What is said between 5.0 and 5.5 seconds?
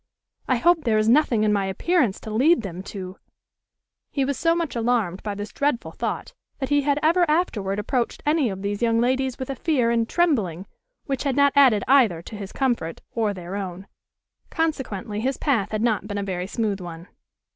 by